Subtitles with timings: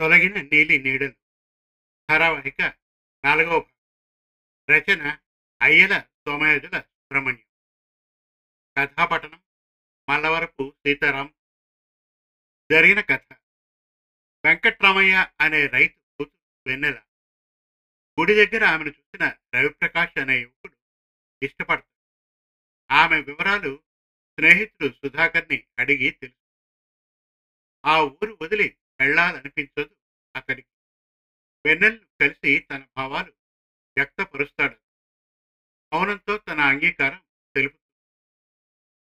[0.00, 1.14] తొలగిన నీలి నీడలు
[2.10, 2.62] ధారావాహిక
[3.24, 3.70] నాలుగవ
[4.70, 5.18] రచన
[5.62, 7.44] అయ్యల సోమయాజుల సుబ్రహ్మణ్యం.
[8.78, 9.42] కథాపట్టణం
[10.08, 11.34] మల్లవరపు సీతారాం.
[12.72, 13.32] జరిగిన కథ.
[14.44, 17.02] వెంకట్రామయ్య అనే రైతు కూతురు వెన్నెల.
[18.20, 20.76] గుడి దగ్గర ఆమెను చూసిన రవిప్రకాష్ అనే యువకుడు
[21.42, 21.96] ఇష్టపడతాడు.
[22.92, 23.82] ఆమె వివరాలు
[24.38, 26.40] స్నేహితుడు సుధాకర్ని అడిగి తెలుసు
[27.86, 29.96] ఆ ఊరు వదిలి వెళ్ళాలనిపించదు
[30.36, 30.68] అతడికి
[31.66, 33.30] వెన్నెల్ను కలిసి తన భావాలు
[33.96, 34.76] వ్యక్తపరుస్తాడు.
[35.92, 37.22] మౌనంతో తన అంగీకారం
[37.54, 37.86] తెలుపుతుంది.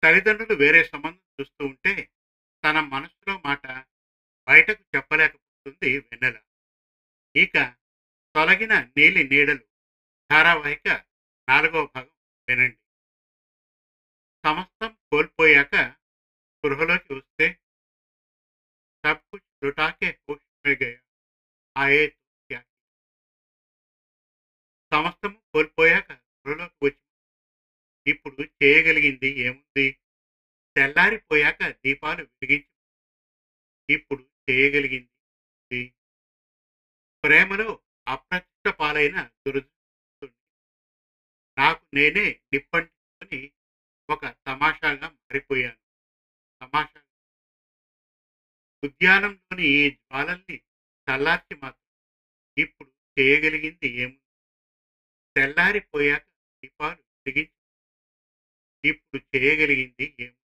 [0.03, 2.13] తల్లిదండ్రులు వేరే సంబంధం చూస్తూ ఉంటే
[2.65, 3.67] తన మనసులో మాట
[4.49, 6.43] బయటకు చెప్పలేకపోతుంది వెన్నెల.
[7.37, 7.77] ఇక
[8.35, 9.65] తొలగిన నీలి నీడలు
[10.31, 10.89] ధారావాహిక
[11.49, 12.11] నాలుగవ భాగం
[12.49, 12.79] వినండి.
[14.45, 15.75] సమస్తం కోల్పోయాక
[16.67, 17.61] గృహలోకి వస్తే
[19.07, 21.00] సబ్ लुटा के होश में गया
[21.76, 22.76] आए तो क्या किया?
[24.92, 27.02] సమస్తము కోల్పోయాక త్వరలోకి వచ్చి
[28.06, 29.86] ఇప్పుడు చేయగలిగింది ఏముంది
[30.76, 32.72] తెల్లారిపోయాక దీపాలు వెలిగించి
[33.90, 35.12] ఇప్పుడు చేయగలిగింది
[35.72, 35.82] ఉంది.
[37.24, 37.68] ప్రేమలో
[38.08, 40.32] అప్రతిష్ట పాలైన దురదృష్టం
[41.58, 43.40] నాకు నేనే నిప్పంటుకొని
[44.10, 45.82] ఒక తమాషాగా మారిపోయాను
[46.62, 47.00] తమాషా
[48.83, 50.57] ఉద్యానంలోని ఈ జ్వాలల్ని
[51.09, 51.87] చల్లార్చి మాత్రం
[52.57, 54.27] ఇప్పుడు చేయగలిగింది ఏముంది?
[55.37, 56.27] తెల్లారిపోయాక
[56.63, 57.57] దీపాలు వెలిగించి.
[58.85, 60.37] ఇప్పుడు చేయగలిగింది ఏముంది?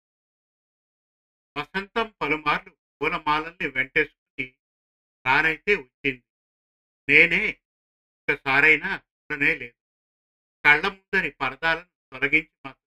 [1.55, 4.45] వసంతం పలుమార్లు పూలమాలల్ని వెంటేసుకుని
[5.25, 6.23] తానైతే వచ్చింది.
[7.07, 7.41] నేనే
[8.17, 9.77] ఒక్కసారైనా చూడనే లేదు.
[10.63, 12.81] కళ్ళ ముందరి పరదాలను తొలగించి మాత్రం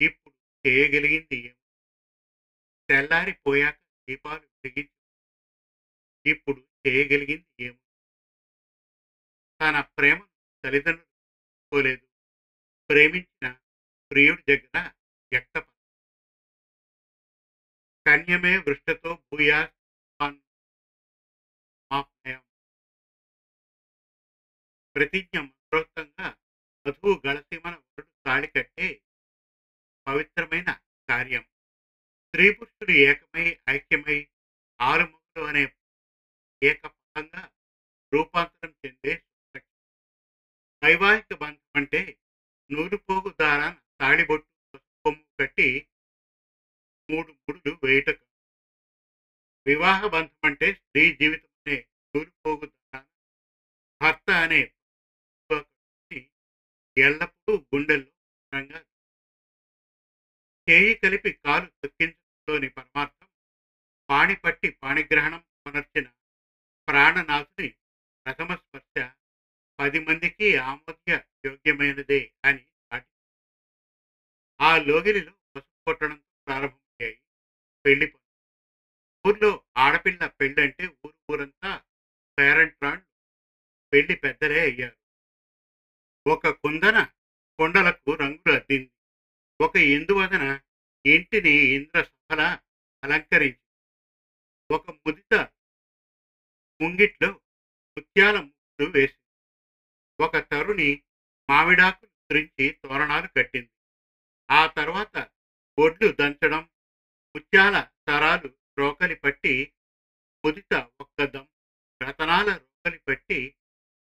[0.00, 1.56] ఇప్పుడు చేయగలిగింది ఏముంది?
[2.88, 4.96] తెల్లారిపోయాక దీపాలు వెలిగించి
[6.24, 7.34] ఇప్పుడు చేయగలిగింది
[7.66, 7.80] ఏమో.
[9.60, 10.28] తన ప్రేమను
[10.64, 11.08] తల్లిదండ్రులు
[11.72, 12.06] పోలేదు
[12.90, 13.46] ప్రేమించిన
[14.10, 14.76] ప్రియుడి దగ్గర
[15.32, 15.66] వ్యక్తప
[18.06, 19.58] కన్యమే వృష్టతో భూయా
[24.96, 26.28] ప్రతిజ్ఞ మంత్రోక్తంగా
[26.86, 28.88] వధువు గళసీమన వరుడు తాళి కట్టే
[30.06, 30.68] పవిత్రమైన
[31.08, 31.44] కార్యం.
[32.24, 34.18] స్త్రీ పురుషుడు ఏకమై ఐక్యమై
[34.80, 35.62] ఆరుముఖులు అనే
[36.62, 37.42] ఏకపదంగా
[38.12, 39.12] రూపాంతరం చెందే
[40.82, 42.00] వైవాహిక బంధం అంటే
[42.70, 43.68] నూలుపోగు దారా
[44.00, 45.68] తాళిబొట్టు కొమ్ము కట్టి
[47.08, 48.10] మూడు ముడులు వేయుట
[49.66, 51.76] వివాహ బంధం అంటే స్త్రీ జీవితం అనే
[52.14, 53.00] నూరుపోగు దారా
[54.00, 54.62] భర్త అనే
[56.96, 58.10] ఎల్లప్పుడూ గుండెల్లో
[60.68, 63.29] చేయి కలిపి కాలు తొక్కించడంలోని పరమార్థం
[64.10, 66.06] పాణి పట్టి పాణిగ్రహణం కొనర్చిన
[66.88, 67.68] ప్రాణనాథుని
[68.26, 68.94] ప్రథమ స్పర్శ
[69.78, 71.12] పది మందికి ఆమోద్య
[71.46, 73.08] యోగ్యమైనదే అని చాటి
[74.60, 77.16] ఆ లోగిలిలో పసుపు కొట్టడంతో ప్రారంభమయ్యాయి.
[77.84, 78.06] పెళ్ళి
[79.24, 81.70] ఊర్లో ఆడపిల్ల పెళ్ళి అంటే ఊరు ఊరంతా
[82.38, 83.06] పేరెంట్ రాండ్
[83.92, 84.98] పెళ్ళి పెద్దలే అయ్యారు.
[86.26, 86.98] ఒక కుందన
[87.58, 88.92] కొండలకు రంగులు అద్దింది.
[89.60, 90.44] ఒక ఇందువదన
[91.04, 92.42] ఇంటిని ఇంద్ర సభల
[93.02, 93.69] అలంకరించి
[94.70, 95.34] ఒక ముదిత
[96.80, 97.30] ముంగిట్లో
[97.96, 99.26] ముత్యాల ముక్కులు వేసింది.
[100.18, 100.88] ఒక తరుణి
[101.48, 103.72] మామిడాకు తురించి తోరణాలు కట్టింది.
[104.48, 105.14] ఆ తర్వాత
[105.78, 106.62] ఒడ్లు దంచడం
[107.34, 107.76] ముత్యాల
[108.08, 108.48] తరాలు
[108.78, 109.54] రోకలి పట్టి
[110.44, 111.46] ముదిత ఒక్క దం
[112.00, 113.38] రతనాల రోకలి పట్టి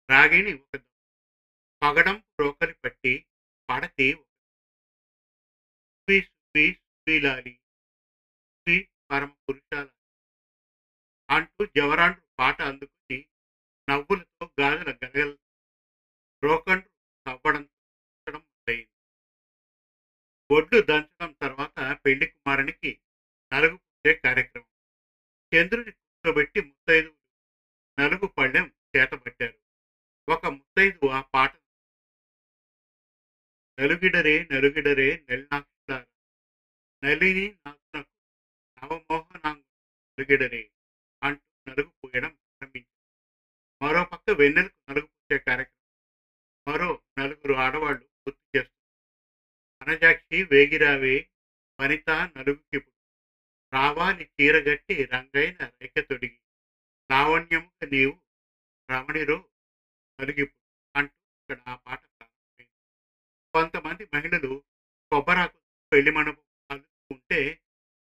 [0.09, 0.91] రాగిణి ఒక దం
[1.83, 3.13] పగడం రోకలి పట్టి
[3.69, 4.09] పడతి
[5.99, 7.53] సువి సువి సువిలాలి
[8.67, 8.77] సువి
[9.11, 9.87] పరమ పురుషాల
[11.29, 13.19] అంటూ జవరాండ్రు పాట అందుకుని
[13.89, 15.31] నవ్వులతో గాజుల గలగల
[16.43, 16.91] రోకండ్రు
[17.27, 17.63] తవ్వడం
[18.27, 18.91] మొదలైంది.
[20.51, 22.91] ఒడ్లు దంచడం తర్వాత పెళ్ళి కుమారునికి
[23.53, 24.71] నలుగు పుట్టే కార్యక్రమం.
[25.53, 27.21] చంద్రుని కూర్చోబెట్టి ముత్తైదువులు
[27.99, 29.59] నలుగు పళ్ళెం చేతబట్టారు.
[30.29, 31.53] ఒక ముత్తైదు ఆ పాట
[33.79, 36.07] నలుగిడరే నలుగిడరే నెల్నాక్షులారా
[37.03, 37.99] నలిని నాకు
[38.79, 39.65] నవమోహనాంగు
[40.09, 40.63] నలుగిడరే.
[41.25, 42.85] అంటూ నలుగుపోయడం పోయడం
[43.81, 45.09] మరోపక్క మరో పక్క వెన్నెలకు నలుగు
[45.47, 45.81] కార్యక్రమం.
[46.67, 46.89] మరో
[47.19, 48.91] నలుగురు ఆడవాళ్ళు పూర్తి చేస్తున్నారు.
[49.81, 51.15] అనజాక్షి వేగిరావే
[51.79, 52.79] వనిత నలుగుకి
[53.73, 56.39] రావాలి చీరగట్టి రంగైన రేఖ తొడిగి
[57.11, 58.15] లావణ్యముగా నీవు
[58.89, 59.39] రమణిరో
[60.19, 60.55] నలుగిపు
[60.95, 62.73] అంటూ ఇక్కడ ఆ పాట ప్రారంభమైంది.
[63.55, 64.53] కొంతమంది మహిళలు
[65.13, 65.59] కొబ్బరాకు
[65.93, 67.41] పెళ్ళి మండపం అలుచుకుంటే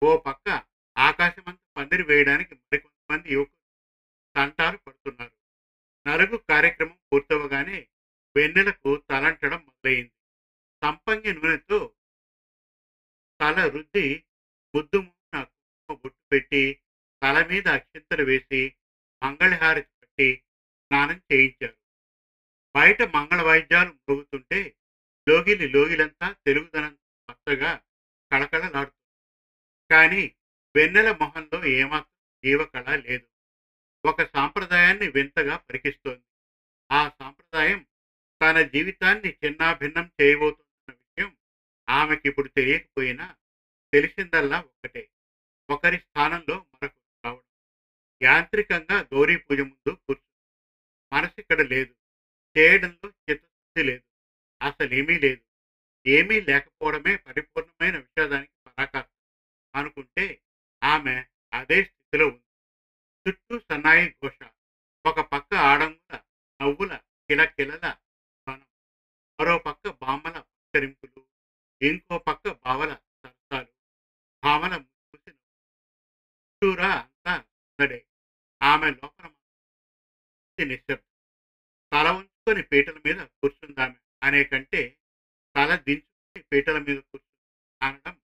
[0.01, 0.47] ఓ పక్క
[0.95, 2.53] ఆకాశమంతా పందిరి వేయడానికి
[3.09, 3.63] మంది యువకులు
[4.35, 5.35] తంటాలు పడుతున్నారు.
[6.05, 7.77] నరుగు కార్యక్రమం పూర్తవగానే
[8.35, 10.13] వెన్నెలకు తలంటడం మొదలైంది.
[10.81, 11.79] సంపంగి నూనెతో
[13.39, 14.05] తల రుద్ది
[14.73, 16.63] ముద్దు కుంకుమ బొట్టు పెట్టి
[17.21, 18.61] తల మీద అక్షింతలు వేసి
[19.21, 20.29] మంగళహారతి పట్టి
[20.85, 21.77] స్నానం చేయించారు.
[22.75, 24.59] బయట మంగళ వాయిద్యాలు మోగుతుంటే
[25.27, 26.93] లోగిలి లోగిలంతా తెలుగుదనం
[27.29, 27.71] కొత్తగా
[28.31, 29.03] కళకళలాడుతుంది.
[29.89, 30.21] కానీ
[30.75, 32.16] వెన్నెల మొహంలో ఏమాత్రం
[32.47, 33.27] జీవకళ లేదు.
[34.05, 36.23] ఒక సాంప్రదాయాన్ని వింతగా పరికిస్తోంది.
[36.91, 37.85] ఆ సాంప్రదాయం
[38.41, 41.37] తన జీవితాన్ని చిన్నాభిన్నం చేయబోతున్న విషయం
[41.89, 43.35] ఆమెకి ఇప్పుడు తెలియకపోయినా
[43.93, 45.09] తెలిసిందల్లా ఒక్కటే.
[45.69, 47.43] ఒకరి స్థానంలో మరొకరు రావడం.
[48.23, 50.45] యాంత్రికంగా గౌరీ పూజ ముందు కూర్చుంది.
[51.13, 51.95] మనసు ఇక్కడ లేదు.
[52.57, 54.03] చేయడంలో చిత్తశుద్ధి లేదు.
[54.61, 55.41] అసలేమీ లేదు.
[56.07, 59.07] ఏమీ లేకపోవడమే పరిపూర్ణమైన విషాదానికి పరాకారం
[59.75, 60.41] అనుకుంటే
[60.83, 62.43] ఆమె అదే స్థితిలో ఉంది
[63.25, 64.37] చుట్టూ సన్నాయి ఘోష.
[65.05, 66.13] ఒక పక్క ఆడంగుల
[66.59, 66.93] నవ్వుల
[67.27, 67.85] కిలకిలల
[68.47, 68.67] ధ్వనం.
[69.39, 71.21] మరో పక్క బామల పచ్చరింపులు
[71.81, 73.71] ఇంకో పక్క బావల సరసాలు.
[74.43, 77.99] భామల ముసి చుట్టూరా అంతా సందడే
[78.61, 79.25] ఆమె లోపల
[80.57, 81.11] నిశ్శబ్దం.
[81.91, 84.81] తల ఉంచుకొని పీటల మీద కూర్చుందామె అనే కంటే
[85.55, 87.43] తల దించుకొని పీటల మీద కూర్చుంది.
[87.81, 88.15] అనడం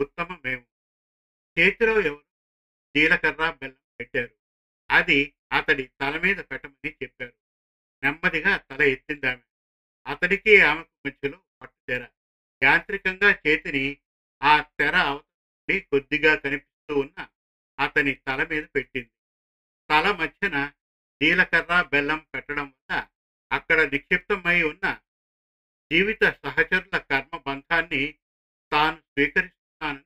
[0.00, 0.66] ఉత్తమమేమో.
[1.56, 2.29] చేతిలో ఎవరు
[2.96, 4.34] జీలకర్ర బెల్లం పెట్టారు.
[4.90, 7.34] అది అతడి తల మీద పెట్టమని చెప్పారు.
[8.02, 9.42] నెమ్మదిగా తల ఎత్తిందామె
[10.06, 12.08] అతడికి ఆమెకు మధ్యలో పట్టు తెర.
[12.62, 14.00] యాంత్రికంగా చేతిని
[14.42, 17.28] ఆ తెర అవతలి కొద్దిగా కనిపిస్తూ ఉన్న
[17.80, 19.10] అతని తల మీద పెట్టింది.
[19.90, 20.72] తల మధ్యన
[21.22, 23.08] జీలకర్ర బెల్లం పెట్టడం వల్ల
[23.52, 25.00] అక్కడ నిక్షిప్తమై ఉన్న
[25.92, 28.18] జీవిత సహచరుల కర్మ బంధాన్ని
[28.72, 30.04] తాను స్వీకరిస్తున్నానని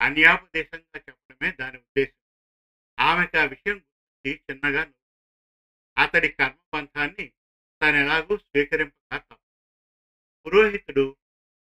[0.00, 0.98] అన్యాపదేశంగా
[1.34, 2.18] చెప్పడమే దాని ఉద్దేశం.
[2.98, 4.82] ఆమెకు ఆ విషయం గురించి చిన్నగా
[5.96, 7.26] అతడి కర్మ బంధాన్ని
[7.80, 9.26] తాను ఎలాగూ స్వీకరింపక
[10.46, 11.04] పురోహితుడు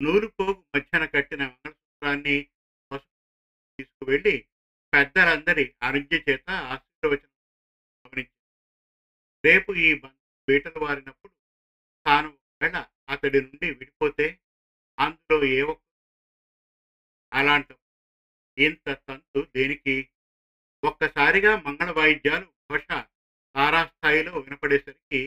[0.00, 2.36] నూలు పోగు మధ్యన కట్టిన మంగళసూత్రాన్ని
[3.78, 4.34] తీసుకువెళ్ళి
[4.92, 7.32] పెద్దలందరి అరుంజ చేత ఆశీర్వచనం
[8.04, 8.42] గమనించారు
[9.44, 9.88] రేపు ఈ
[10.48, 11.34] బీటలు వారినప్పుడు
[12.06, 12.76] తాను ఒకవేళ
[13.12, 14.26] అతడి నుండి విడిపోతే
[14.98, 15.82] అందులో ఏ ఒక్క
[17.32, 17.72] అలాంటి
[18.58, 19.96] ఇంత తంతు దేనికి?
[20.82, 22.86] ఒక్కసారిగా మంగళ వాయిద్యాలు ఘోష
[23.54, 25.20] తారాస్థాయిలో వినపడేసరికి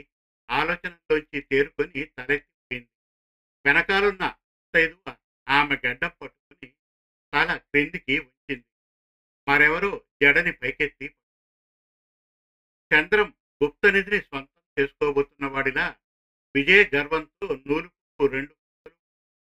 [0.49, 2.91] ఆలోచనలోంచి తేరుకొని తలెత్తిపోయింది.
[3.65, 5.03] వెనకాలన్న ముత్తైదువ
[5.47, 6.69] ఆమె గడ్డం పట్టుకుని
[7.33, 8.67] తల క్రిందికి ఉంచింది
[9.47, 9.91] మరెవరో
[10.21, 11.07] జడని పైకెత్తి
[12.91, 13.27] చంద్రం
[13.61, 15.85] గుప్తనిధిని స్వంతం చేసుకోబోతున్న వాడిలా
[16.55, 18.53] విజయ గర్వంతో నూలుకు రెండు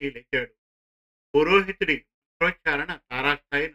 [0.01, 0.53] లేచాడు.
[1.35, 1.97] పురోహితుడి
[2.41, 3.67] మంత్రోచ్చారణ తారాస్థాయి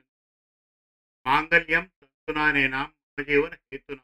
[1.25, 2.81] మాంగళ్యం తంతునానేనా
[3.17, 4.03] జీవన హేతునా.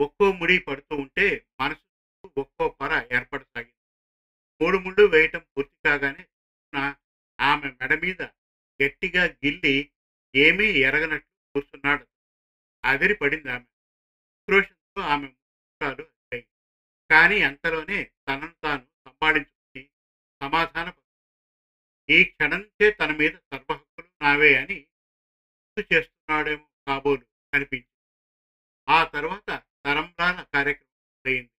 [0.00, 1.26] ఒక్కో ముడి పడుతూ ఉంటే
[1.60, 1.84] మనసు
[2.42, 3.80] ఒక్కో పర ఏర్పడసాగింది.
[4.60, 6.24] మూడు ముళ్ళు వేయటం పూర్తి కాగానే
[7.38, 8.20] ఆమె మెడ మీద
[8.80, 9.74] గట్టిగా గిల్లి
[10.34, 12.04] ఏమీ ఎరగనట్లు కూర్చున్నాడు.
[12.84, 13.66] అదిరి పడింది ఆమె.
[14.38, 16.04] ఉక్రోషంతో ఆమె ముఖాలు
[17.10, 19.82] కానీ అంతలోనే తనను తాను సంపాదించుకుని
[20.40, 20.88] సమాధాన
[22.08, 24.76] ఈ క్షణంచే తన మీద సర్వహక్కులు నావే అని
[25.76, 27.94] గుర్తు చేస్తున్నాడేమో కాబోలు అనిపించింది.
[28.88, 29.48] ఆ తర్వాత
[29.84, 30.94] తరంబ్రాల కార్యక్రమం
[31.24, 31.52] అయింది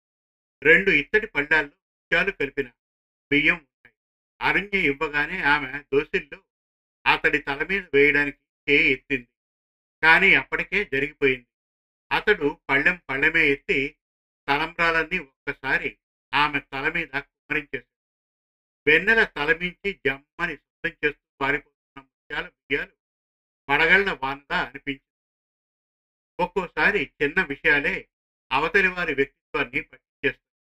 [0.62, 2.68] రెండు ఇత్తడి పళ్ళాల్లో ముత్యాలు కలిపిన
[3.32, 3.94] బియ్యం ఉన్నాయి.
[4.40, 6.40] అరణ్య ఇవ్వగానే ఆమె దోసిల్లో
[7.06, 9.30] అతడి తల మీద వేయడానికి చేయి ఎత్తింది.
[10.04, 11.48] కానీ అప్పటికే జరిగిపోయింది.
[12.12, 13.80] అతడు పళ్ళెం పళ్ళెమే ఎత్తి
[14.48, 15.90] తలంబ్రాలన్నీ ఒక్కసారి
[16.34, 17.99] ఆమె తల మీద కుమరించేశాడు
[18.90, 22.94] వెన్నెల తలమించి జమ్మని శుద్ధం చేస్తూ పారిపోతున్న ముత్యాల బియ్యాలు
[23.70, 25.06] పడగళ్ళ వానద అనిపించింది.
[26.40, 28.08] ఒక్కోసారి చిన్న విషయాలే
[28.52, 30.56] అవతలి వారి వ్యక్తిత్వాన్ని పట్టించేస్తాయి.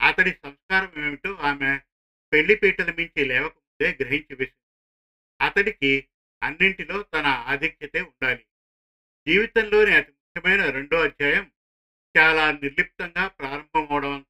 [0.00, 1.78] అతడి సంస్కారం ఏమిటో ఆమె
[2.32, 4.70] పెళ్ళి పీటల మించి లేవకముందే గ్రహించి వేసింది.
[5.40, 6.08] అతడికి
[6.42, 8.44] అన్నింటిలో తన ఆధిక్యతే ఉండాలి.
[9.26, 11.52] జీవితంలోని అతి ముఖ్యమైన రెండో అధ్యాయం
[12.18, 14.24] చాలా నిర్లిప్తంగా ప్రారంభమవడం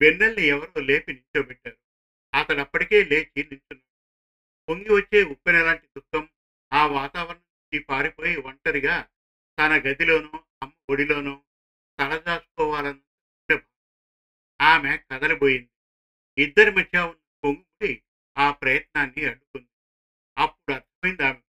[0.00, 1.81] వెన్నెల్ని ఎవరో లేపి నిల్చోబెట్టారు.
[2.32, 3.84] అతడు అప్పటికే లేచి నిల్చున్నాడు.
[4.68, 6.24] పొంగి వచ్చే ఉప్పెనలాంటి దుఃఖం
[6.72, 8.96] ఆ వాతావరణం నుంచి పారిపోయి ఒంటరిగా
[9.58, 11.34] తన గదిలోనో అమ్మ ఒడిలోనో
[11.98, 13.00] తలదాచుకోవాలన్న
[14.60, 15.70] ఆమె కదలిపోయింది
[16.38, 17.92] ఇద్దరి మధ్య ఉన్న పొంగుడి
[18.36, 19.70] ఆ ప్రయత్నాన్ని అడ్డుకుంది.
[20.36, 21.40] అప్పుడు అర్థమైంది ఆమె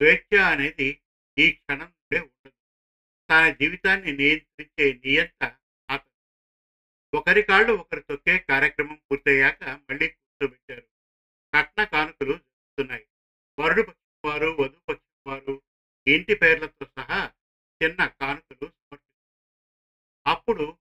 [0.00, 0.88] స్వేచ్ఛ అనేది
[1.36, 2.56] ఈ క్షణం నుండే ఉండదు.
[3.28, 5.42] తన జీవితాన్ని నియంత్రించే నియంత
[7.14, 10.86] ఒకరి కాళ్ళు ఒకరు తొక్కే కార్యక్రమం పూర్తయ్యాక మళ్ళీ కూర్చోబెట్టారు.
[11.54, 13.06] కట్న కానుకలు జరుగుతున్నాయి.
[13.58, 15.62] వరుడు పక్షం వారు వధువు పక్షం వారు
[16.06, 17.20] ఇంటి పేర్లతో సహా
[17.80, 18.68] చిన్న కానుకలు
[20.26, 20.78] అప్పుడు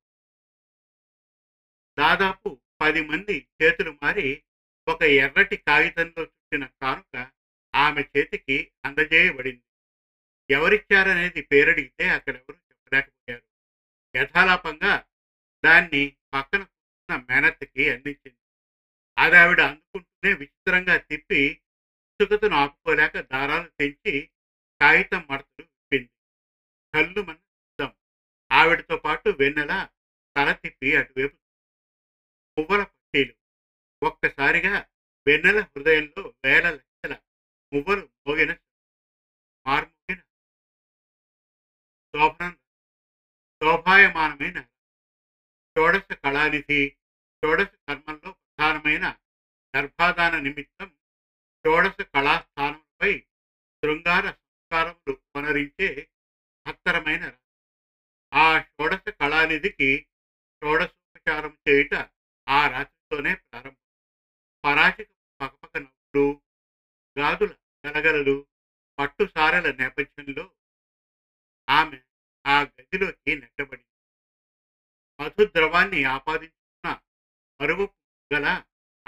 [1.98, 4.44] దాదాపు పది మంది చేతులు మారి
[4.88, 7.32] ఒక ఎర్రటి కాగితంలో చుట్టిన కానుక
[7.76, 9.66] ఆమె చేతికి అందజేయబడింది.
[10.50, 13.46] ఎవరిచ్చారనేది పేరడిగితే అక్కడెవరూ చెప్పలేకపోయారు.
[14.16, 15.06] యథాలాపంగా
[15.64, 18.40] దాన్ని పక్కన కూర్చున్న మేనత్తకి అందించింది.
[19.18, 21.42] అది ఆవిడ అందుకుంటూనే విచిత్రంగా తిప్పి
[22.10, 24.14] ఉత్సుకతను ఆపుకోలేక దారాలు తెంచి
[24.82, 26.12] కాగితం మడతలు విప్పింది.
[26.94, 27.92] కళ్ళు మన శబ్దం
[28.52, 29.74] ఆవిడతో పాటు వెన్నెల
[30.38, 31.38] తల తిప్పి అటువైపు
[32.58, 33.34] పువ్వుల పట్టీలు.
[34.02, 34.74] ఒక్కసారిగా
[35.28, 37.14] వెన్నెల హృదయంలో వేల లక్షల
[37.72, 38.52] మువ్వలు మోగిన
[39.66, 40.22] మార్మోగిన
[42.14, 42.54] శోభనం
[43.62, 44.58] శోభాయమానమైన
[45.82, 46.80] షోడశ కళానిధి
[47.44, 49.06] షోడశ కర్మంలో ప్రధానమైన
[49.74, 50.90] గర్భాధాన నిమిత్తం
[51.66, 53.10] షోడశ కళాస్థానంపై
[53.84, 55.90] శృంగార సంస్కారములు కొనరించే
[56.66, 57.24] మహత్తరమైన
[58.34, 59.90] ఆ షోడశ కళానిధికి
[60.62, 61.94] షోడశోపచారం చేయుట
[62.48, 63.86] ఆ రాత్రితోనే ప్రారంభం.
[64.64, 65.10] పరాచిక
[65.40, 66.26] పకపక నవ్వులు
[67.18, 68.38] గాదుల గలగలలు
[68.98, 70.46] పట్టుసారల నేపథ్యంలో
[71.68, 72.00] ఆమె
[72.46, 73.91] ఆ గదిలోకి నెట్టబడింది.
[75.22, 76.88] మధు ద్రవాన్ని ఆపాదించుకున్న
[77.60, 77.86] మరువు
[78.32, 78.46] గల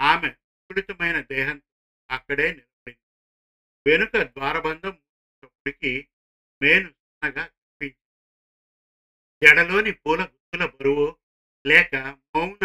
[0.00, 1.70] ఆమె సుడితమైన దేహంతో
[2.10, 3.02] అక్కడే నిలబడింది.
[3.86, 5.92] వెనుక ద్వారబంధం మూసినప్పటికీ
[6.60, 7.98] మేను సన్నగా కనిపించింది.
[9.42, 11.06] జడలోని పూల గుత్తుల బరువు
[11.66, 11.94] లేక
[12.34, 12.64] మౌన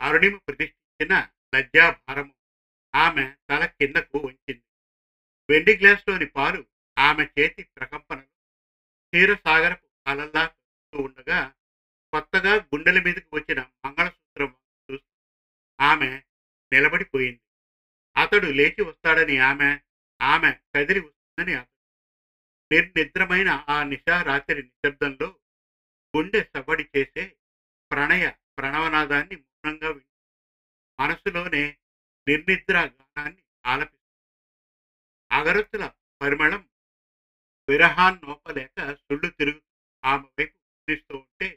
[0.00, 1.14] అరుణిమ ప్రతిష్ఠించిన
[1.54, 2.34] లజ్జాభారము
[2.94, 4.66] ఆమె తల కిందకు వంచింది.
[5.48, 6.60] వెండి గ్లాస్లోని పాలు
[6.98, 8.32] ఆమె చేతి ప్రకంపనలు
[9.12, 10.44] క్షీరసాగరపు అలల్లా
[10.92, 11.40] ఉండగా
[12.12, 14.50] కొత్తగా గుండెల మీదకి వచ్చిన మంగళసూత్రం
[14.88, 15.12] చూస్తూ
[15.78, 16.10] ఆమె
[16.72, 17.42] నిలబడిపోయింది.
[18.16, 19.70] అతడు లేచి వస్తాడని ఆమె
[20.20, 21.74] ఆమె కదిలి వస్తుందని అతడు.
[22.70, 25.28] నిర్నిద్రమైన ఆ నిశారాత్రి నిశ్శబ్దంలో
[26.14, 27.24] గుండె సవ్వడి చేసే
[27.90, 28.24] ప్రణయ
[28.58, 30.06] ప్రణవనాదాన్ని మౌనంగా వింటుంది
[30.98, 31.62] మనసులోనే
[32.26, 34.04] నిర్నిద్ర గానాన్ని ఆలపిస్తుంది.
[35.30, 35.84] అగరత్తుల
[36.20, 36.62] పరిమళం
[37.68, 39.60] విరహాన్నోపలేక సుళ్ళు తిరుగు
[40.02, 40.56] ఆమె వైపు
[41.18, 41.48] ఉంటే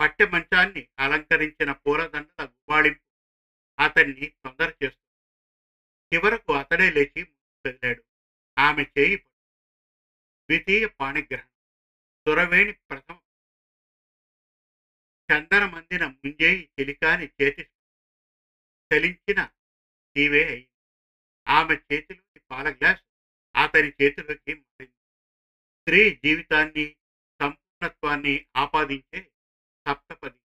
[0.00, 3.04] పట్టె మంచాన్ని అలంకరించిన పూలదండల గుబాళింపు
[3.78, 5.04] అతన్ని తొందర చేస్తుంది.
[6.12, 7.22] చివరకు అతడే లేచి
[7.64, 8.02] వెళ్ళాడు.
[8.56, 9.16] ఆమె చేయి
[10.48, 11.54] ద్వితీయ పాణిగ్రహణం.
[12.26, 13.16] సురవేణి ప్రథమ
[15.28, 17.62] చందనమందిన ముంజేయి చెలికాని చేతి
[18.90, 19.40] చలించిన
[20.16, 20.74] తీవే అయింది
[21.46, 23.02] ఆమె చేతిలోని పాల గ్లాస్
[23.54, 24.96] అతని చేతిలోకి మారింది.
[25.80, 26.86] స్త్రీ జీవితాన్ని
[27.40, 29.20] సంపూర్ణత్వాన్ని ఆపాదించే
[29.88, 30.38] సప్తపది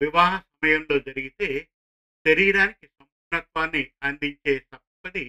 [0.00, 1.48] వివాహ సమయంలో జరిగితే
[2.24, 5.24] శరీరానికి సంపూర్ణత్వాన్ని అందించే సప్తపది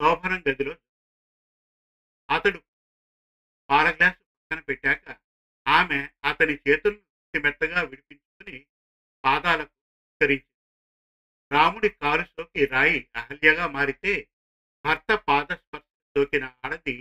[0.00, 0.74] శోభనం గదిలో
[2.28, 2.58] అతడు
[3.70, 5.04] పాలగ్లాసు పక్కన పెట్టాక
[5.66, 5.98] ఆమె
[6.30, 8.56] అతని చేతులను మెత్తగా విడిపించుకుని
[9.24, 10.54] పాదాలకు విస్తరించింది
[11.50, 14.12] రాముడి కారు సోకి రాయి అహల్యగా మారితే
[14.84, 15.84] భర్త పాదస్పర్శ
[16.16, 16.96] సోకిన ఆడది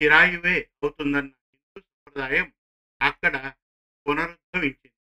[0.00, 2.48] చిరాయువే అవుతుందన్న హిందూ సంప్రదాయం
[3.00, 3.34] అక్కడ
[4.06, 4.95] పునరుద్భవించింది.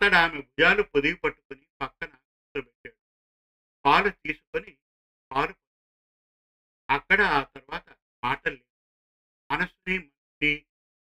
[0.00, 2.96] అతడు ఆమె భుజాలు పొదిగి పట్టుకుని పక్కన కూర్చోబెట్టాడు
[3.84, 4.72] పాలు తీసుకొని
[5.30, 5.54] పాలు
[6.88, 7.86] అక్కడ ఆ తర్వాత
[8.22, 8.68] మాటలు లేవు.
[9.50, 10.52] మనసుని మనసుని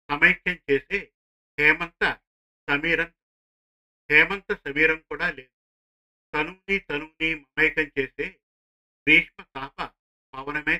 [0.10, 1.00] సమైక్యం చేసే
[1.58, 2.04] హేమంత
[2.68, 3.10] సమీరం
[4.10, 5.54] హేమంత సమీరం కూడా లేదు.
[6.34, 8.28] తనువుని తనువుని మమైకం చేసే
[9.08, 9.78] గ్రీష్మ తాప
[10.34, 10.78] పవనమే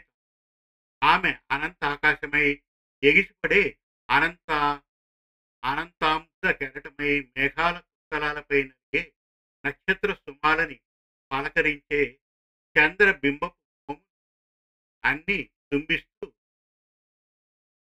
[1.02, 2.46] ఆమె అనంత ఆకాశమై
[3.04, 3.64] ఎగిసిపడే
[4.10, 4.50] అనంత
[5.64, 9.02] అనంతాంశ కెరటమై మేఘాల స్థలాలపై నడిగే
[9.64, 10.78] నక్షత్ర సుమాలని
[11.32, 12.02] పలకరించే
[12.76, 13.94] చంద్ర బింబపు
[15.04, 15.38] అన్ని
[15.72, 16.28] తుంబిస్తూ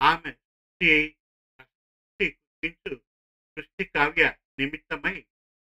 [0.00, 2.26] ఆమె సృష్టి
[2.62, 2.94] కురిపించు
[3.50, 4.24] సృష్టి కావ్య
[4.58, 5.16] నిమిత్తమై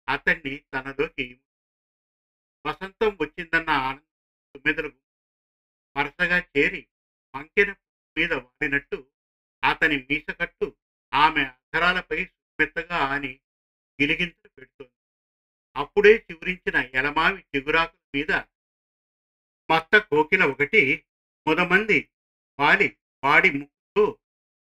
[0.08, 1.25] అతన్ని తనలోకి
[2.66, 4.13] వసంతం వచ్చిందన్న ఆనందం
[4.56, 5.00] తుమ్మెదలకు
[5.96, 6.82] వరుసగా చేరి
[7.34, 7.70] మంకెన
[8.16, 8.98] మీద వాడినట్టు
[9.63, 10.68] అతని మీసకట్టు
[11.12, 13.32] ఆమె అధరాలపై సుమెత్తగా అని
[14.00, 14.94] గిలిగింతలు పెడుతోంది.
[15.75, 18.32] అప్పుడే చిగురించిన ఎలమావి చిగురాకుల మీద
[19.70, 20.82] మత్త కోకిల ఒకటి
[21.48, 22.00] ముదమంది
[22.60, 22.88] వాలి
[23.24, 24.06] వాడి ముక్కుతో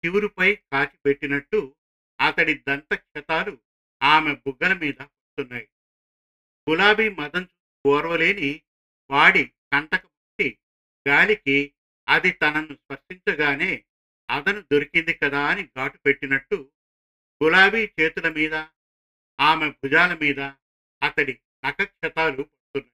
[0.05, 1.61] చివురుపై కాచి పెట్టినట్టు
[2.19, 3.55] అతడి దంత క్షతాలు
[4.01, 5.67] ఆమె బుగ్గల మీద పడుతున్నాయి.
[6.67, 7.45] గులాబీ మదం
[7.85, 8.51] ఓర్వలేని
[9.11, 9.43] వాడి
[9.73, 10.49] కంటకముట్టి
[11.07, 11.59] గాలికి
[12.09, 13.73] అది తనను స్పర్శించగానే
[14.29, 16.57] అదను దొరికింది కదా అని ఘాటు పెట్టినట్టు
[17.41, 18.55] గులాబీ చేతుల మీద
[19.39, 20.41] ఆమె భుజాల మీద
[21.03, 22.93] అతడి నఖక్షతాలు పడుతున్నాయి.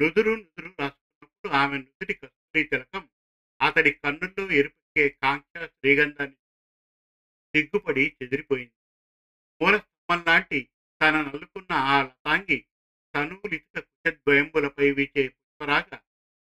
[0.00, 3.04] నుదురు నుదురు రాసుకున్నప్పుడు ఆమె నుదుటి కస్తూరి తిలకం
[3.60, 6.38] అతడి కన్నుల్లో ఎరుపెక్కే కాంక్ష శ్రీగంధాన్ని
[7.54, 8.74] సిగ్గుపడి చెదిరిపోయింది.
[9.60, 9.74] మూల
[10.26, 10.58] లాంటి
[11.00, 12.58] తన నల్లుకున్న ఆ లతాంగి
[13.14, 15.88] తనువులిత కుషద్వయంబులపై వీచే పుష్పరాగ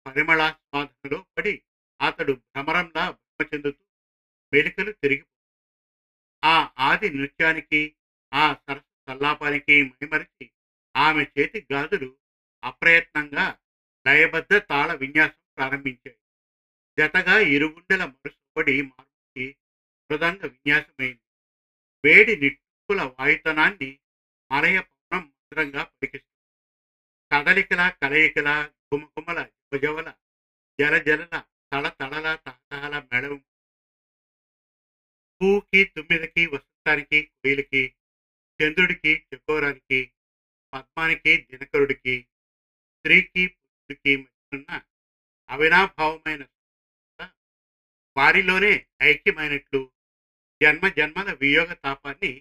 [0.06, 1.54] పరిమళాస్వాదనలో పడి
[2.00, 3.84] అతడు భ్రమరంలా భ్రమ చెందుతూ
[4.54, 5.26] మెలికలు తిరిగి
[6.44, 7.82] ఆ ఆది నృత్యానికి
[8.34, 10.46] ఆ సరస్సు సల్లాపానికి మైమరిచి
[10.96, 12.10] ఆమె చేతి గాజులు
[12.64, 13.46] అప్రయత్నంగా
[14.06, 16.18] లయబద్ధ తాళ విన్యాసం ప్రారంభించాయి.
[16.98, 19.46] జతగా ఇరుగుండెల మరుసపడి మార్పుకి
[20.10, 21.24] మృదంగ విన్యాసమైంది.
[22.04, 24.00] వేడి నిట్టుకుల వాయుతనాన్ని
[24.52, 26.34] మరయ పవనం మంత్రంగా పలికిస్తుంది.
[27.32, 28.50] కదలికల కలయికల
[28.90, 30.10] గుమగుమల జవజవల
[30.80, 31.36] జలజలల
[31.72, 33.38] తళ తళల తహతహల మెడవు
[35.42, 37.82] పూకి తుమ్మిదకి వసంతానికి కుయిలకి
[38.60, 40.00] చంద్రుడికి చకోరానికి
[40.74, 42.16] పద్మానికి దినకరుడికి
[42.96, 44.72] స్త్రీకి పురుషుడికి మధ్యనున్న
[45.50, 46.44] అవినాభావమైన
[48.16, 48.74] వారిలోనే
[49.04, 49.82] ఐక్యమైనట్లు
[50.62, 52.32] జన్మ జన్మల వియోగ తాపాన్ని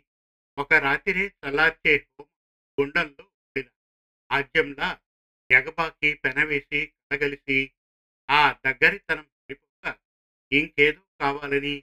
[0.59, 2.29] ఒక రాత్రి చల్లార్చే హోమ
[2.79, 3.69] గుండంలో ఉండిన
[4.31, 4.89] ఆజ్యంలా
[5.51, 7.59] ఎగబాకి పెనవేసి కలగలిసి
[8.29, 9.85] ఆ దగ్గరితనం సరిపోక
[10.53, 11.77] ఇంకేదో కావాలని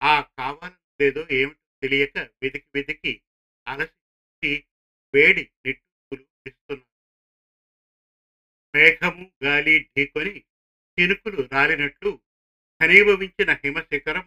[0.00, 3.12] ఆ కావాలనేదో ఏమిటో తెలియక వెతికి వెతికి
[3.68, 4.52] అలసి
[5.14, 6.84] వేడి నిట్టూపులు ఇస్తున్నారు
[8.74, 10.34] మేఘము గాలి ఢీకొని
[10.98, 12.10] చినుకులు రాలినట్లు
[12.80, 14.26] ఘనీభవించిన హిమశిఖరం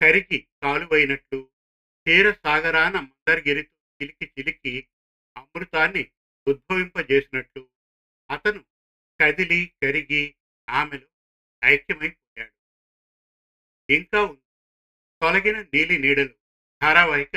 [0.00, 1.40] కరిగి కాలువైనట్లు
[2.06, 4.72] తీర సాగరాన మందరగిరితో చిలికి చిలికి
[5.36, 6.02] అమృతాన్ని
[6.46, 7.62] ఉద్భవింపజేసినట్లు
[8.30, 8.60] అతను
[9.20, 10.22] కదిలి కరిగి
[10.68, 11.08] ఆమెలో
[11.62, 12.54] ఐక్యమైపోయాడు
[13.88, 14.42] ఇంకా ఉంది.
[15.22, 16.34] తొలగిన నీలి నీడలు
[16.80, 17.36] ధారావాహిక